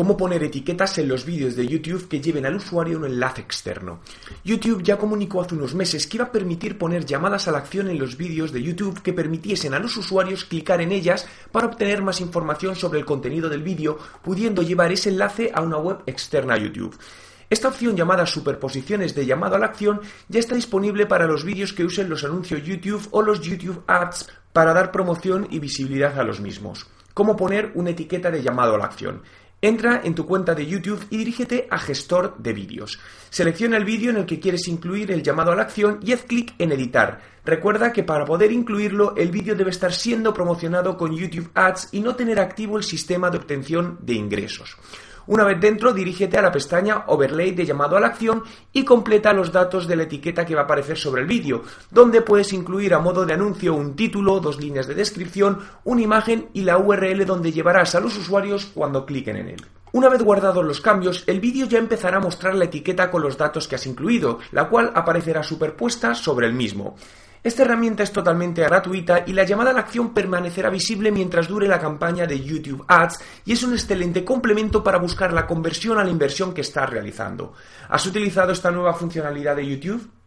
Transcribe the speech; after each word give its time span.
cómo 0.00 0.16
poner 0.16 0.42
etiquetas 0.42 0.96
en 0.96 1.08
los 1.08 1.26
vídeos 1.26 1.56
de 1.56 1.68
YouTube 1.68 2.08
que 2.08 2.22
lleven 2.22 2.46
al 2.46 2.56
usuario 2.56 2.96
un 2.96 3.04
enlace 3.04 3.42
externo. 3.42 4.00
YouTube 4.42 4.82
ya 4.82 4.96
comunicó 4.96 5.42
hace 5.42 5.54
unos 5.54 5.74
meses 5.74 6.06
que 6.06 6.16
iba 6.16 6.24
a 6.24 6.32
permitir 6.32 6.78
poner 6.78 7.04
llamadas 7.04 7.46
a 7.46 7.52
la 7.52 7.58
acción 7.58 7.90
en 7.90 7.98
los 7.98 8.16
vídeos 8.16 8.50
de 8.50 8.62
YouTube 8.62 9.02
que 9.02 9.12
permitiesen 9.12 9.74
a 9.74 9.78
los 9.78 9.98
usuarios 9.98 10.46
clicar 10.46 10.80
en 10.80 10.92
ellas 10.92 11.28
para 11.52 11.66
obtener 11.66 12.00
más 12.00 12.22
información 12.22 12.76
sobre 12.76 12.98
el 12.98 13.04
contenido 13.04 13.50
del 13.50 13.62
vídeo, 13.62 13.98
pudiendo 14.22 14.62
llevar 14.62 14.90
ese 14.90 15.10
enlace 15.10 15.50
a 15.52 15.60
una 15.60 15.76
web 15.76 15.98
externa 16.06 16.54
a 16.54 16.58
YouTube. 16.58 16.98
Esta 17.50 17.68
opción 17.68 17.94
llamada 17.94 18.24
superposiciones 18.24 19.14
de 19.14 19.26
llamado 19.26 19.56
a 19.56 19.58
la 19.58 19.66
acción 19.66 20.00
ya 20.30 20.40
está 20.40 20.54
disponible 20.54 21.04
para 21.04 21.26
los 21.26 21.44
vídeos 21.44 21.74
que 21.74 21.84
usen 21.84 22.08
los 22.08 22.24
anuncios 22.24 22.62
YouTube 22.62 23.06
o 23.10 23.20
los 23.20 23.42
YouTube 23.42 23.82
Ads 23.86 24.30
para 24.54 24.72
dar 24.72 24.92
promoción 24.92 25.46
y 25.50 25.58
visibilidad 25.58 26.18
a 26.18 26.24
los 26.24 26.40
mismos. 26.40 26.86
¿Cómo 27.12 27.36
poner 27.36 27.72
una 27.74 27.90
etiqueta 27.90 28.30
de 28.30 28.42
llamado 28.42 28.76
a 28.76 28.78
la 28.78 28.84
acción? 28.84 29.20
Entra 29.62 30.00
en 30.04 30.14
tu 30.14 30.24
cuenta 30.24 30.54
de 30.54 30.66
YouTube 30.66 31.06
y 31.10 31.18
dirígete 31.18 31.68
a 31.70 31.78
Gestor 31.78 32.38
de 32.38 32.54
vídeos. 32.54 32.98
Selecciona 33.28 33.76
el 33.76 33.84
vídeo 33.84 34.10
en 34.10 34.16
el 34.16 34.24
que 34.24 34.40
quieres 34.40 34.66
incluir 34.68 35.10
el 35.10 35.22
llamado 35.22 35.52
a 35.52 35.54
la 35.54 35.62
acción 35.62 36.00
y 36.02 36.12
haz 36.12 36.22
clic 36.22 36.54
en 36.58 36.72
Editar. 36.72 37.20
Recuerda 37.44 37.92
que 37.92 38.02
para 38.02 38.24
poder 38.24 38.52
incluirlo 38.52 39.14
el 39.16 39.30
vídeo 39.30 39.54
debe 39.54 39.70
estar 39.70 39.92
siendo 39.92 40.32
promocionado 40.32 40.96
con 40.96 41.14
YouTube 41.14 41.50
Ads 41.54 41.88
y 41.92 42.00
no 42.00 42.16
tener 42.16 42.40
activo 42.40 42.78
el 42.78 42.84
sistema 42.84 43.28
de 43.28 43.36
obtención 43.36 43.98
de 44.00 44.14
ingresos. 44.14 44.78
Una 45.26 45.44
vez 45.44 45.60
dentro, 45.60 45.92
dirígete 45.92 46.38
a 46.38 46.42
la 46.42 46.52
pestaña 46.52 47.04
Overlay 47.06 47.52
de 47.52 47.66
llamado 47.66 47.96
a 47.96 48.00
la 48.00 48.08
acción 48.08 48.42
y 48.72 48.84
completa 48.84 49.32
los 49.32 49.52
datos 49.52 49.86
de 49.86 49.96
la 49.96 50.04
etiqueta 50.04 50.44
que 50.44 50.54
va 50.54 50.62
a 50.62 50.64
aparecer 50.64 50.96
sobre 50.96 51.22
el 51.22 51.28
vídeo, 51.28 51.62
donde 51.90 52.22
puedes 52.22 52.52
incluir 52.52 52.94
a 52.94 52.98
modo 52.98 53.24
de 53.24 53.34
anuncio 53.34 53.74
un 53.74 53.94
título, 53.96 54.40
dos 54.40 54.60
líneas 54.60 54.86
de 54.86 54.94
descripción, 54.94 55.60
una 55.84 56.02
imagen 56.02 56.48
y 56.52 56.62
la 56.62 56.78
URL 56.78 57.24
donde 57.26 57.52
llevarás 57.52 57.94
a 57.94 58.00
los 58.00 58.16
usuarios 58.16 58.66
cuando 58.66 59.06
cliquen 59.06 59.36
en 59.36 59.48
él. 59.48 59.66
Una 59.92 60.08
vez 60.08 60.22
guardados 60.22 60.64
los 60.64 60.80
cambios, 60.80 61.24
el 61.26 61.40
vídeo 61.40 61.66
ya 61.66 61.78
empezará 61.78 62.18
a 62.18 62.20
mostrar 62.20 62.54
la 62.54 62.66
etiqueta 62.66 63.10
con 63.10 63.22
los 63.22 63.36
datos 63.36 63.66
que 63.66 63.74
has 63.74 63.86
incluido, 63.86 64.38
la 64.52 64.68
cual 64.68 64.92
aparecerá 64.94 65.42
superpuesta 65.42 66.14
sobre 66.14 66.46
el 66.46 66.52
mismo. 66.52 66.94
Esta 67.42 67.62
herramienta 67.62 68.02
es 68.02 68.12
totalmente 68.12 68.62
gratuita 68.62 69.24
y 69.26 69.32
la 69.32 69.44
llamada 69.44 69.70
a 69.70 69.72
la 69.72 69.80
acción 69.80 70.12
permanecerá 70.12 70.68
visible 70.68 71.10
mientras 71.10 71.48
dure 71.48 71.66
la 71.66 71.80
campaña 71.80 72.26
de 72.26 72.38
YouTube 72.38 72.84
Ads 72.86 73.18
y 73.46 73.52
es 73.52 73.62
un 73.62 73.72
excelente 73.72 74.24
complemento 74.26 74.84
para 74.84 74.98
buscar 74.98 75.32
la 75.32 75.46
conversión 75.46 75.98
a 75.98 76.04
la 76.04 76.10
inversión 76.10 76.52
que 76.52 76.60
estás 76.60 76.90
realizando. 76.90 77.54
¿Has 77.88 78.04
utilizado 78.04 78.52
esta 78.52 78.70
nueva 78.70 78.92
funcionalidad 78.92 79.56
de 79.56 79.66
YouTube? 79.66 80.19